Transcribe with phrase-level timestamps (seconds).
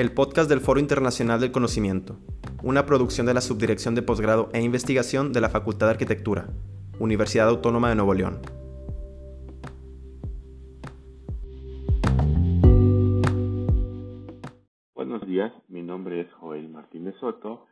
[0.00, 2.16] el podcast del Foro Internacional del Conocimiento,
[2.62, 6.48] una producción de la Subdirección de Posgrado e Investigación de la Facultad de Arquitectura,
[6.98, 8.40] Universidad Autónoma de Nuevo León.
[14.94, 17.66] Buenos días, mi nombre es Joel Martínez Soto,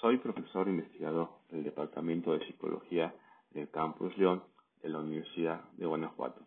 [0.00, 3.12] soy profesor investigador del Departamento de Psicología
[3.50, 4.44] del Campus León
[4.84, 6.42] de la Universidad de Guanajuato.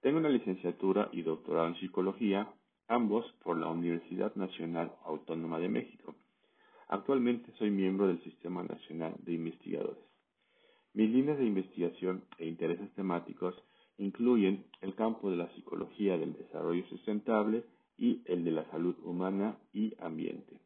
[0.00, 2.48] Tengo una licenciatura y doctorado en psicología
[2.88, 6.14] ambos por la Universidad Nacional Autónoma de México.
[6.88, 10.04] Actualmente soy miembro del Sistema Nacional de Investigadores.
[10.92, 13.54] Mis líneas de investigación e intereses temáticos
[13.98, 17.64] incluyen el campo de la psicología del desarrollo sustentable
[17.96, 20.60] y el de la salud humana y ambiente.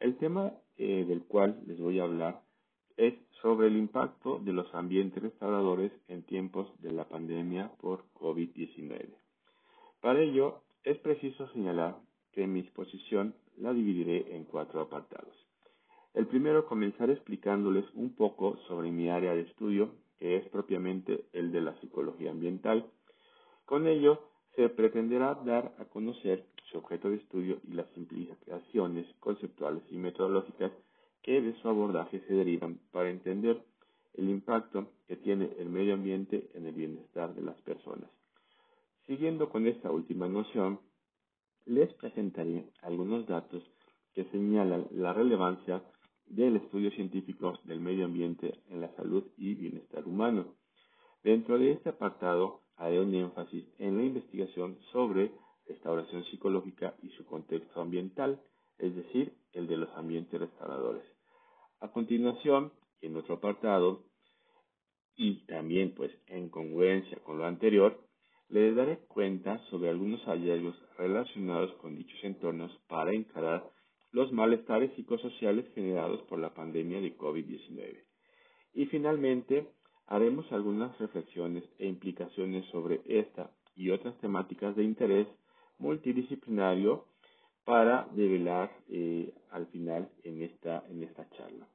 [0.00, 2.42] El tema eh, del cual les voy a hablar
[2.96, 9.14] es sobre el impacto de los ambientes restauradores en tiempos de la pandemia por COVID-19.
[10.00, 11.96] Para ello, es preciso señalar
[12.30, 15.34] que mi exposición la dividiré en cuatro apartados.
[16.14, 21.50] El primero comenzaré explicándoles un poco sobre mi área de estudio, que es propiamente el
[21.50, 22.86] de la psicología ambiental.
[23.64, 29.82] Con ello se pretenderá dar a conocer su objeto de estudio y las implicaciones conceptuales
[29.90, 30.70] y metodológicas
[31.20, 33.60] que de su abordaje se derivan para entender
[34.14, 38.15] el impacto que tiene el medio ambiente en el bienestar de las personas.
[39.06, 40.80] Siguiendo con esta última noción,
[41.64, 43.62] les presentaré algunos datos
[44.14, 45.82] que señalan la relevancia
[46.26, 50.56] del estudio científico del medio ambiente en la salud y bienestar humano.
[51.22, 55.32] Dentro de este apartado haré un énfasis en la investigación sobre
[55.66, 58.42] restauración psicológica y su contexto ambiental,
[58.78, 61.04] es decir, el de los ambientes restauradores.
[61.80, 64.04] A continuación, en otro apartado,
[65.14, 68.05] y también pues en congruencia con lo anterior,
[68.48, 73.64] les daré cuenta sobre algunos hallazgos relacionados con dichos entornos para encarar
[74.12, 78.04] los malestares psicosociales generados por la pandemia de COVID-19.
[78.74, 79.66] Y finalmente,
[80.06, 85.26] haremos algunas reflexiones e implicaciones sobre esta y otras temáticas de interés
[85.78, 87.06] multidisciplinario
[87.64, 91.66] para develar eh, al final en esta, en esta charla.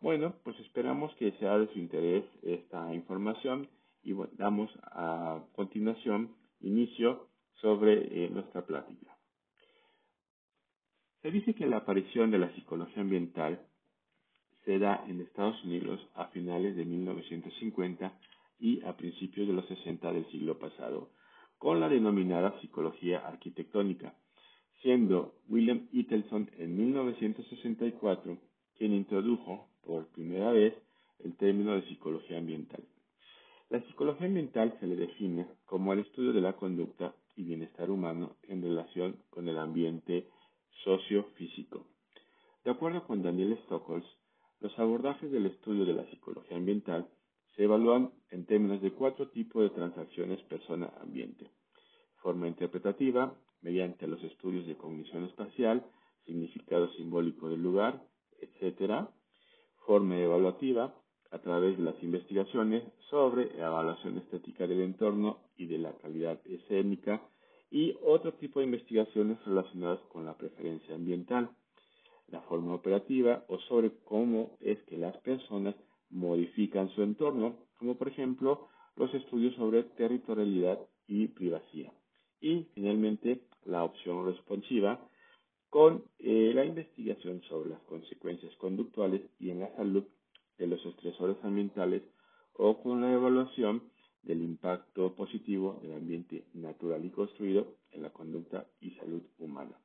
[0.00, 3.68] Bueno, pues esperamos que sea de su interés esta información
[4.06, 7.28] y damos a continuación inicio
[7.60, 9.18] sobre eh, nuestra plática.
[11.22, 13.66] Se dice que la aparición de la psicología ambiental
[14.64, 18.16] se da en Estados Unidos a finales de 1950
[18.60, 21.10] y a principios de los 60 del siglo pasado,
[21.58, 24.14] con la denominada psicología arquitectónica,
[24.82, 28.38] siendo William Ittelson en 1964
[28.78, 30.74] quien introdujo por primera vez
[31.24, 32.84] el término de psicología ambiental.
[33.68, 38.36] La psicología ambiental se le define como el estudio de la conducta y bienestar humano
[38.44, 40.28] en relación con el ambiente
[40.84, 41.84] sociofísico.
[42.64, 44.04] De acuerdo con Daniel Stockholm,
[44.60, 47.08] los abordajes del estudio de la psicología ambiental
[47.56, 51.50] se evalúan en términos de cuatro tipos de transacciones persona-ambiente.
[52.22, 55.84] Forma interpretativa, mediante los estudios de cognición espacial,
[56.24, 58.00] significado simbólico del lugar,
[58.40, 59.08] etc.
[59.86, 60.94] Forma evaluativa,
[61.30, 66.40] a través de las investigaciones sobre la evaluación estética del entorno y de la calidad
[66.46, 67.22] escénica
[67.70, 71.50] y otro tipo de investigaciones relacionadas con la preferencia ambiental,
[72.28, 75.74] la forma operativa o sobre cómo es que las personas
[76.10, 81.92] modifican su entorno, como por ejemplo los estudios sobre territorialidad y privacidad.
[82.40, 85.00] Y finalmente la opción responsiva
[85.70, 90.04] con eh, la investigación sobre las consecuencias conductuales y en la salud
[90.58, 92.02] de los estresores ambientales
[92.54, 93.82] o con la evaluación
[94.22, 99.78] del impacto positivo del ambiente natural y construido en la conducta y salud humana.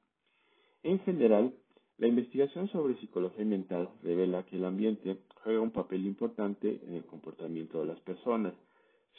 [0.83, 1.53] En general,
[1.97, 7.05] la investigación sobre psicología ambiental revela que el ambiente juega un papel importante en el
[7.05, 8.53] comportamiento de las personas.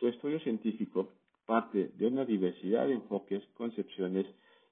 [0.00, 1.10] Su estudio científico
[1.46, 4.26] parte de una diversidad de enfoques, concepciones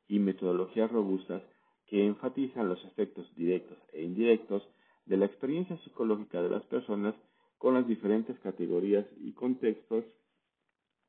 [0.09, 1.43] y metodologías robustas
[1.87, 4.63] que enfatizan los efectos directos e indirectos
[5.07, 7.15] de la experiencia psicológica de las personas
[7.59, 10.05] con las diferentes categorías y contextos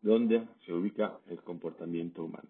[0.01, 2.49] donde se ubica el comportamiento humano.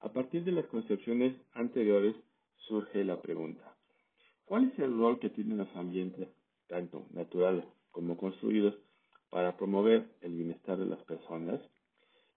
[0.00, 2.14] A partir de las concepciones anteriores
[2.68, 3.76] surge la pregunta,
[4.44, 6.28] ¿cuál es el rol que tienen los ambientes,
[6.68, 8.74] tanto naturales como construidos,
[9.30, 11.60] para promover el bienestar de las personas?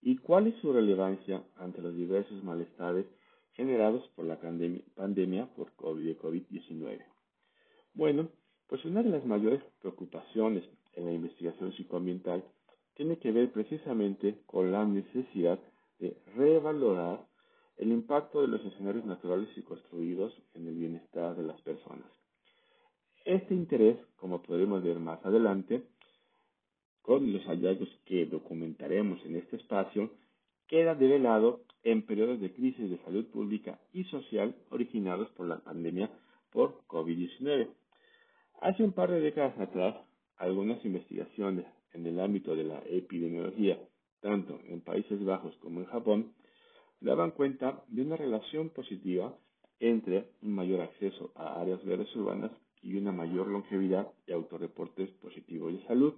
[0.02, 3.06] ¿Y cuál es su relevancia ante los diversos malestares
[3.54, 7.17] generados por la pandemia por COVID-19?
[7.98, 8.30] Bueno,
[8.68, 10.64] pues una de las mayores preocupaciones
[10.94, 12.44] en la investigación psicoambiental
[12.94, 15.58] tiene que ver precisamente con la necesidad
[15.98, 17.26] de revalorar
[17.76, 22.06] el impacto de los escenarios naturales y construidos en el bienestar de las personas.
[23.26, 25.82] Este interés, como podremos ver más adelante,
[27.02, 30.12] con los hallazgos que documentaremos en este espacio,
[30.68, 36.12] queda develado en periodos de crisis de salud pública y social originados por la pandemia
[36.52, 37.70] por COVID-19.
[38.60, 39.96] Hace un par de décadas atrás,
[40.38, 43.80] algunas investigaciones en el ámbito de la epidemiología,
[44.20, 46.34] tanto en Países Bajos como en Japón,
[47.00, 49.38] daban cuenta de una relación positiva
[49.80, 52.52] entre un mayor acceso a áreas verdes urbanas
[52.82, 56.16] y una mayor longevidad y autorreportes positivos de salud.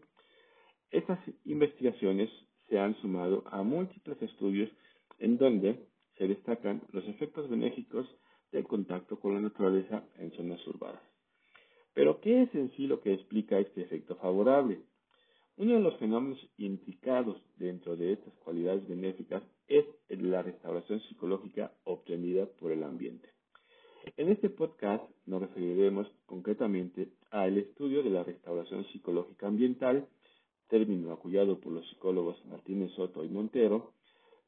[0.91, 2.29] Estas investigaciones
[2.69, 4.69] se han sumado a múltiples estudios
[5.17, 5.87] en donde
[6.17, 8.07] se destacan los efectos benéficos
[8.53, 11.18] del contacto con la naturaleza en zonas urbanas.
[11.99, 14.79] Pero, ¿qué es en sí lo que explica este efecto favorable?
[15.57, 22.45] Uno de los fenómenos implicados dentro de estas cualidades benéficas es la restauración psicológica obtenida
[22.57, 23.27] por el ambiente.
[24.15, 30.07] En este podcast nos referiremos concretamente al estudio de la restauración psicológica ambiental,
[30.69, 33.91] término acuñado por los psicólogos Martínez Soto y Montero,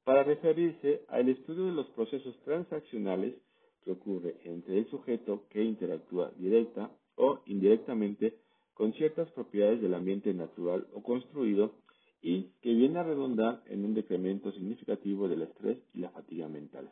[0.06, 3.36] para referirse al estudio de los procesos transaccionales
[3.84, 6.90] que ocurre entre el sujeto que interactúa directa
[7.22, 8.34] o indirectamente
[8.74, 11.76] con ciertas propiedades del ambiente natural o construido
[12.20, 16.90] y que viene a redundar en un decremento significativo del estrés y la fatiga mental.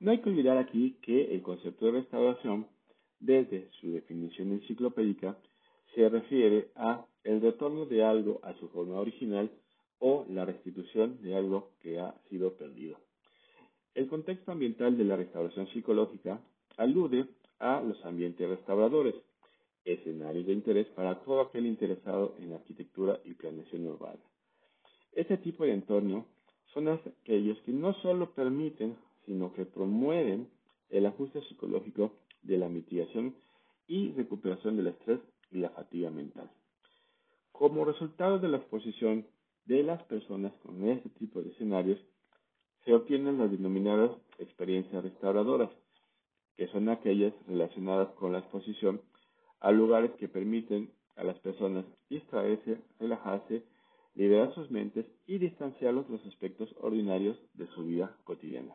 [0.00, 2.66] No hay que olvidar aquí que el concepto de restauración,
[3.20, 5.38] desde su definición enciclopédica,
[5.94, 9.48] se refiere a el retorno de algo a su forma original
[10.00, 12.98] o la restitución de algo que ha sido perdido.
[13.94, 16.40] El contexto ambiental de la restauración psicológica
[18.18, 19.14] a los ambientes restauradores,
[19.84, 24.20] escenarios de interés para todo aquel interesado en arquitectura y planeación urbana.
[25.12, 26.26] Este tipo de entorno
[26.74, 30.48] son aquellos que no solo permiten, sino que promueven
[30.90, 32.12] el ajuste psicológico
[32.42, 33.36] de la mitigación
[33.86, 35.20] y recuperación del estrés
[35.52, 36.50] y la fatiga mental.
[37.52, 39.26] Como resultado de la exposición
[39.64, 42.00] de las personas con este tipo de escenarios,
[42.84, 45.70] se obtienen las denominadas experiencias restauradoras,
[46.58, 49.00] que son aquellas relacionadas con la exposición
[49.60, 53.62] a lugares que permiten a las personas distraerse, relajarse,
[54.16, 58.74] liberar sus mentes y distanciarlos de los aspectos ordinarios de su vida cotidiana.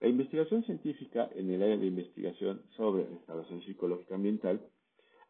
[0.00, 4.60] La investigación científica en el área de investigación sobre restauración psicológica ambiental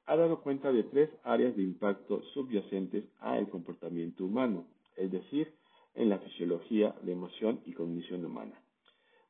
[0.07, 5.53] ha dado cuenta de tres áreas de impacto subyacentes al comportamiento humano, es decir,
[5.95, 8.61] en la fisiología, la emoción y cognición humana.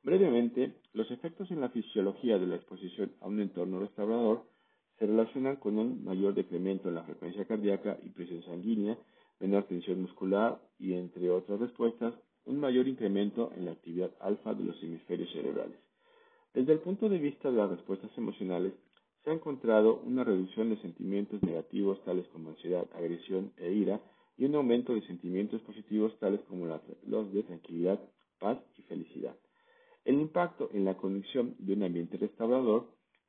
[0.03, 4.45] Brevemente, los efectos en la fisiología de la exposición a un entorno restaurador
[4.99, 8.97] se relacionan con un mayor decremento en la frecuencia cardíaca y presión sanguínea,
[9.41, 12.15] menor tensión muscular y, entre otras respuestas,
[12.47, 15.79] un mayor incremento en la actividad alfa de los hemisferios cerebrales.
[16.55, 18.73] Desde el punto de vista de las respuestas emocionales,
[19.23, 24.01] se ha encontrado una reducción de sentimientos negativos tales como ansiedad, agresión e ira
[24.39, 26.67] y un aumento de sentimientos positivos tales como
[27.07, 28.01] los de tranquilidad,
[28.39, 29.37] paz y felicidad.
[30.11, 32.89] El impacto en la condición de un ambiente restaurador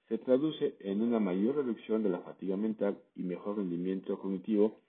[0.10, 4.80] se traduce en una mayor reducción de la fatiga mental y mejor rendimiento cognitivo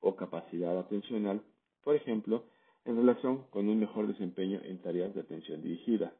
[0.00, 1.42] o capacidad atencional,
[1.84, 2.44] por ejemplo,
[2.86, 6.14] en relación con un mejor desempeño en tareas de atención dirigida.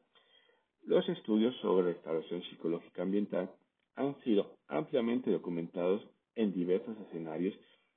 [0.83, 3.49] Los estudios sobre restauración psicológica ambiental
[3.95, 6.03] han sido ampliamente documentados
[6.35, 7.55] en diversos escenarios,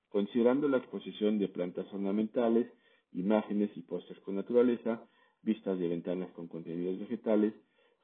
[0.09, 2.67] considerando la exposición de plantas ornamentales,
[3.13, 5.07] imágenes y pósters con naturaleza,
[5.43, 7.55] vistas de ventanas con contenidos vegetales,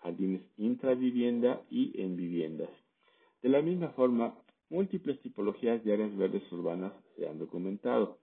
[0.01, 2.71] jardines intravivienda y en viviendas.
[3.43, 4.35] De la misma forma,
[4.71, 8.19] múltiples tipologías de áreas verdes urbanas se han documentado.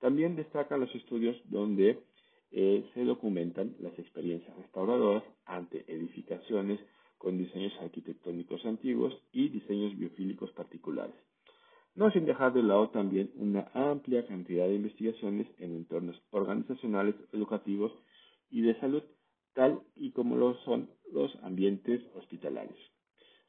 [0.00, 2.00] También destacan los estudios donde
[2.50, 6.80] eh, se documentan las experiencias restauradoras ante edificaciones
[7.18, 11.14] con diseños arquitectónicos antiguos y diseños biofílicos particulares.
[11.94, 17.92] No sin dejar de lado también una amplia cantidad de investigaciones en entornos organizacionales, educativos
[18.52, 19.02] y de salud,
[19.54, 22.78] tal y como lo son los ambientes hospitalarios.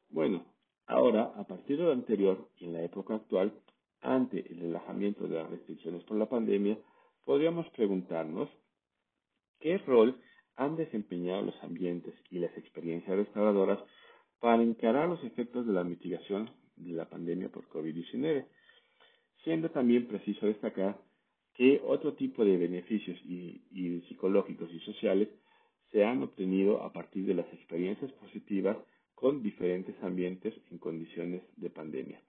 [0.08, 0.44] Bueno,
[0.86, 3.52] ahora, a partir de lo anterior y en la época actual,
[4.00, 6.78] ante el relajamiento de las restricciones por la pandemia,
[7.24, 8.48] podríamos preguntarnos
[9.60, 10.20] qué rol
[10.56, 13.78] han desempeñado los ambientes y las experiencias restauradoras
[14.40, 18.46] para encarar los efectos de la mitigación de la pandemia por COVID-19,
[19.42, 20.98] siendo también preciso destacar
[21.54, 23.60] que otro tipo de beneficios y,
[24.08, 25.28] psicológicos y sociales
[25.92, 28.76] se han obtenido a partir de las experiencias positivas
[29.14, 32.20] con diferentes ambientes en condiciones de pandemia.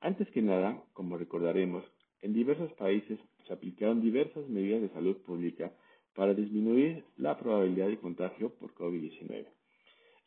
[0.00, 1.84] Antes que nada, como recordaremos,
[2.22, 5.72] en diversos países se aplicaron diversas medidas de salud pública
[6.14, 9.46] para disminuir la probabilidad de contagio por COVID-19.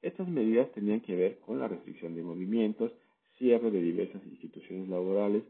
[0.04, 2.92] Estas medidas tenían que ver con la restricción de movimientos,
[3.38, 5.44] cierre de diversas instituciones laborales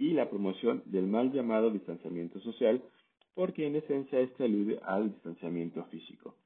[0.00, 2.82] y la promoción del mal llamado distanciamiento social,
[3.34, 6.36] porque en esencia este alude al distanciamiento físico.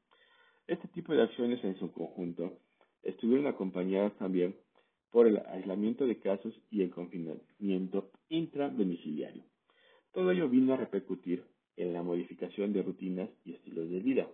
[0.67, 2.59] Este tipo de acciones en su conjunto
[3.05, 4.57] estuvieron acompañadas también
[5.13, 9.45] por el aislamiento de casos y el confinamiento intradomiciliario.
[10.13, 11.45] Todo ello vino a repercutir
[11.77, 14.29] en la modificación de rutinas y estilos de vida.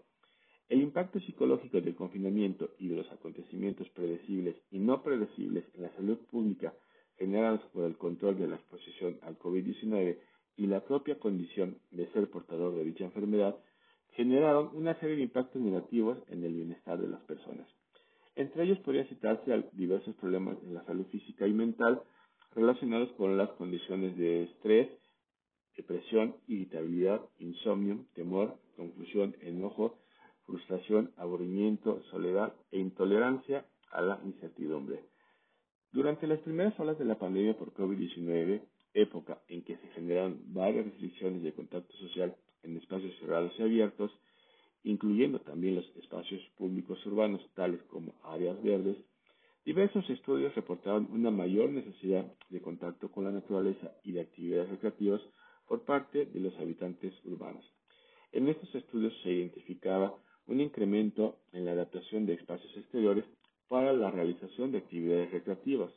[0.71, 5.93] El impacto psicológico del confinamiento y de los acontecimientos predecibles y no predecibles en la
[5.95, 6.73] salud pública
[7.21, 10.19] generados por el control de la exposición al COVID-19
[10.57, 13.57] y la propia condición de ser portador de dicha enfermedad
[14.13, 17.69] generaron una serie de impactos negativos en el bienestar de las personas.
[18.37, 22.03] Entre ellos podría citarse diversos problemas en la salud física y mental
[22.55, 24.89] relacionados con las condiciones de estrés,
[25.77, 29.99] depresión, irritabilidad, insomnio, temor, confusión, enojo,
[30.47, 35.05] frustración, aburrimiento, soledad e intolerancia a la incertidumbre.
[35.93, 38.63] Durante las primeras olas de la pandemia por COVID-19,
[38.95, 44.13] época en que se generaron varias restricciones de contacto social en espacios cerrados y abiertos,
[44.85, 48.97] incluyendo también los espacios públicos urbanos tales como áreas verdes,
[49.65, 55.21] diversos estudios reportaron una mayor necesidad de contacto con la naturaleza y de actividades recreativas
[55.67, 57.65] por parte de los habitantes urbanos.
[58.31, 60.15] En estos estudios se identificaba
[60.47, 63.25] un incremento en la adaptación de espacios exteriores
[63.71, 65.93] para la realización de actividades recreativas.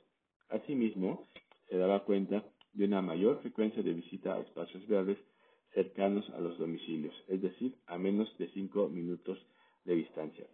[0.49, 1.27] Asimismo,
[1.67, 5.17] se daba cuenta de una mayor frecuencia de visita a espacios verdes
[5.73, 9.39] cercanos a los domicilios, es decir, a menos de 5 minutos
[9.85, 10.45] de distancia.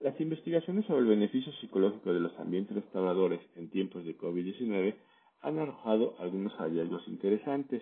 [0.00, 4.96] Las investigaciones sobre el beneficio psicológico de los ambientes restauradores en tiempos de COVID-19
[5.40, 7.80] han arrojado algunos hallazgos interesantes,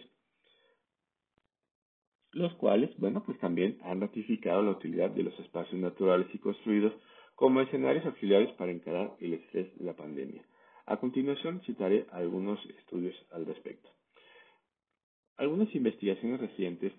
[2.33, 6.93] los cuales, bueno, pues también han ratificado la utilidad de los espacios naturales y construidos
[7.43, 10.45] como escenarios auxiliares para encarar el estrés de la pandemia.
[10.87, 13.91] A continuación citaré algunos estudios al respecto.
[15.39, 16.93] Algunas investigaciones recientes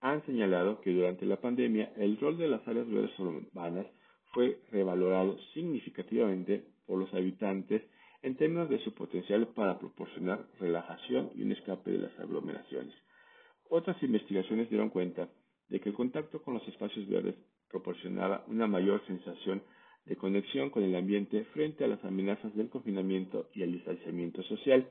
[0.00, 3.84] han señalado que durante la pandemia el rol de las áreas verdes urbanas
[4.32, 7.82] fue revalorado significativamente por los habitantes
[8.22, 12.94] en términos de su potencial para proporcionar relajación y un escape de las aglomeraciones.
[13.68, 15.28] Otras investigaciones dieron cuenta
[15.68, 17.34] de que el contacto con los espacios verdes
[17.68, 19.62] proporcionaba una mayor sensación
[20.06, 24.88] de conexión con el ambiente frente a las amenazas del confinamiento y el distanciamiento social.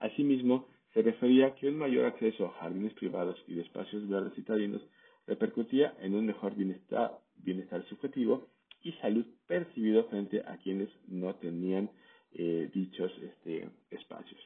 [0.00, 4.82] Asimismo, se refería que un mayor acceso a jardines privados y de espacios verdes citadinos
[5.26, 8.48] repercutía en un mejor bienestar, bienestar subjetivo
[8.82, 11.90] y salud percibido frente a quienes no tenían
[12.32, 14.40] eh, dichos este, espacios.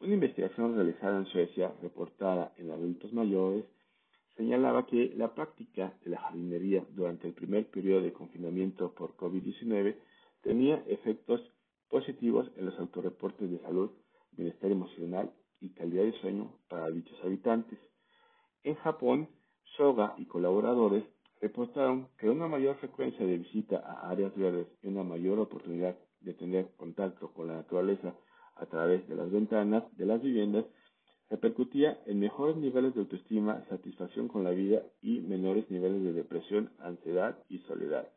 [0.00, 3.64] Una investigación realizada en Suecia, reportada en adultos mayores,
[4.38, 9.96] señalaba que la práctica de la jardinería durante el primer periodo de confinamiento por COVID-19
[10.42, 11.40] tenía efectos
[11.90, 13.90] positivos en los autorreportes de salud,
[14.32, 17.78] bienestar emocional y calidad de sueño para dichos habitantes.
[18.62, 19.28] En Japón,
[19.76, 21.04] Soga y colaboradores
[21.40, 26.34] reportaron que una mayor frecuencia de visita a áreas verdes y una mayor oportunidad de
[26.34, 28.14] tener contacto con la naturaleza
[28.56, 30.64] a través de las ventanas de las viviendas
[31.30, 36.70] repercutía en mejores niveles de autoestima, satisfacción con la vida y menores niveles de depresión,
[36.78, 38.08] ansiedad y soledad.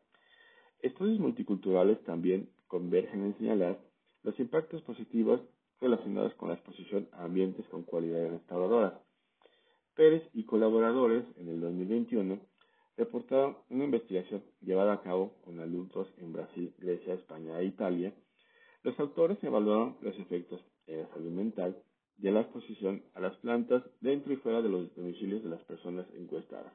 [0.80, 3.78] Estudios multiculturales también convergen en señalar
[4.22, 5.40] los impactos positivos
[5.80, 8.94] relacionados con la exposición a ambientes con cualidades restauradoras.
[9.94, 12.40] Pérez y colaboradores en el 2021
[12.96, 18.14] reportaron una investigación llevada a cabo con adultos en Brasil, Grecia, España e Italia.
[18.82, 21.82] Los autores evaluaron los efectos en la salud mental
[22.22, 26.06] de la exposición a las plantas dentro y fuera de los domicilios de las personas
[26.14, 26.72] encuestadas.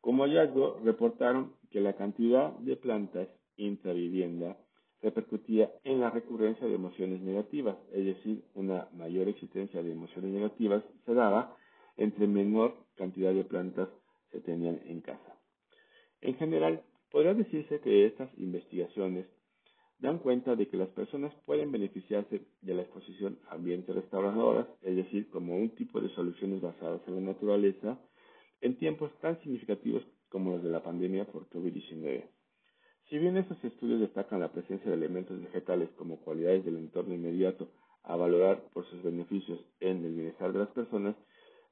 [0.00, 4.56] Como hallazgo, reportaron que la cantidad de plantas intravivienda
[5.02, 10.82] repercutía en la recurrencia de emociones negativas, es decir, una mayor existencia de emociones negativas
[11.04, 11.54] se daba
[11.98, 13.88] entre menor cantidad de plantas
[14.32, 15.38] se tenían en casa.
[16.22, 19.26] En general, podría decirse que estas investigaciones
[19.98, 24.96] dan cuenta de que las personas pueden beneficiarse de la exposición a ambientes restauradoras, es
[24.96, 27.98] decir, como un tipo de soluciones basadas en la naturaleza,
[28.60, 32.24] en tiempos tan significativos como los de la pandemia por COVID-19.
[33.08, 37.68] Si bien estos estudios destacan la presencia de elementos vegetales como cualidades del entorno inmediato
[38.02, 41.14] a valorar por sus beneficios en el bienestar de las personas,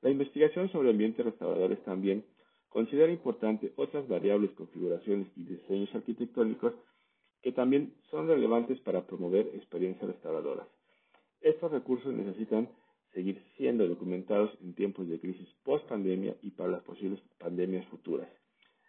[0.00, 2.25] la investigación sobre ambientes restauradores también
[2.69, 6.75] considera importante otras variables, configuraciones y diseños arquitectónicos
[7.44, 10.66] que también son relevantes para promover experiencias restauradoras.
[11.42, 12.70] Estos recursos necesitan
[13.12, 18.30] seguir siendo documentados en tiempos de crisis post-pandemia y para las posibles pandemias futuras.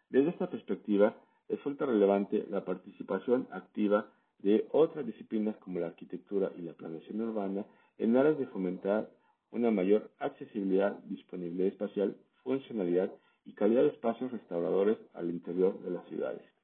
[0.09, 1.17] Desde esta perspectiva,
[1.50, 4.09] resulta relevante la participación activa
[4.39, 7.65] de otras disciplinas como la arquitectura y la planeación urbana
[7.97, 9.12] en aras de fomentar
[9.51, 13.12] una mayor accesibilidad, disponibilidad espacial, funcionalidad
[13.43, 16.54] y calidad de espacios restauradores al interior de las ciudades.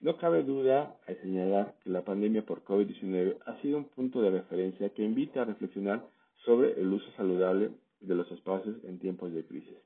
[0.00, 4.30] No cabe duda al señalar que la pandemia por COVID-19 ha sido un punto de
[4.30, 6.06] referencia que invita a reflexionar
[6.46, 9.76] sobre el uso saludable de los espacios en tiempos de crisis.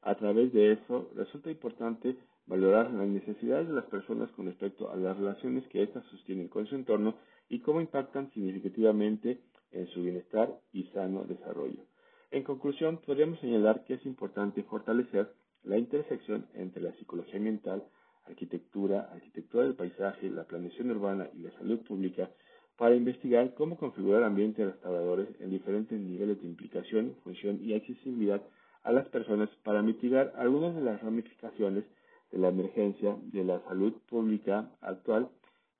[0.00, 2.16] A través de eso, resulta importante
[2.46, 6.66] valorar las necesidades de las personas con respecto a las relaciones que éstas sostienen con
[6.66, 7.14] su entorno
[7.50, 11.84] y cómo impactan significativamente en su bienestar y sano desarrollo.
[12.30, 15.30] En conclusión, podríamos señalar que es importante fortalecer
[15.62, 17.84] la intersección entre la psicología ambiental,
[18.24, 22.30] arquitectura, arquitectura del paisaje, la planeación urbana y la salud pública
[22.76, 28.42] para investigar cómo configurar ambientes restauradores en diferentes niveles de implicación, función y accesibilidad
[28.82, 31.84] a las personas para mitigar algunas de las ramificaciones
[32.30, 35.28] de la emergencia de la salud pública actual